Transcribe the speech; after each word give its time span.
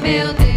meu 0.00 0.32
Deus. 0.32 0.49